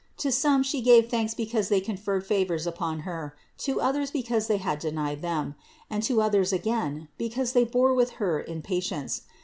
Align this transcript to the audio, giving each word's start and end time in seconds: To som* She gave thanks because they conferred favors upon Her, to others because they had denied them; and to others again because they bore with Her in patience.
To 0.17 0.31
som* 0.31 0.63
She 0.63 0.81
gave 0.81 1.09
thanks 1.11 1.35
because 1.35 1.69
they 1.69 1.79
conferred 1.79 2.25
favors 2.25 2.65
upon 2.65 3.01
Her, 3.01 3.35
to 3.59 3.79
others 3.81 4.09
because 4.09 4.47
they 4.47 4.57
had 4.57 4.79
denied 4.79 5.21
them; 5.21 5.53
and 5.91 6.01
to 6.01 6.23
others 6.23 6.51
again 6.51 7.07
because 7.19 7.51
they 7.53 7.65
bore 7.65 7.93
with 7.93 8.13
Her 8.17 8.39
in 8.39 8.63
patience. 8.63 9.21